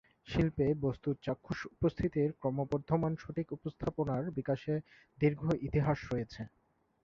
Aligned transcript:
শিল্পে, 0.27 0.65
বস্তুর 0.83 1.15
চাক্ষুষ 1.23 1.59
উপস্থিতির 1.67 2.29
ক্রমবর্ধমান 2.41 3.13
সঠিক 3.19 3.47
উপস্থাপনার 3.51 4.23
বিকাশের 4.37 4.79
দীর্ঘ 5.17 5.41
ইতিহাস 5.67 5.99
রয়েছে। 6.11 6.41